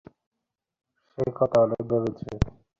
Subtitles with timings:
[1.09, 2.27] সে কথা অনেক ভেবেছি।